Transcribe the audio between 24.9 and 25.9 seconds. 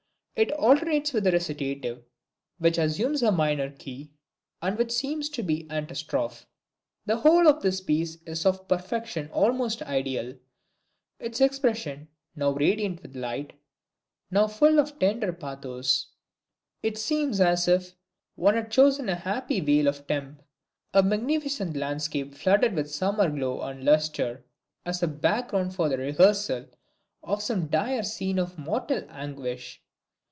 a background for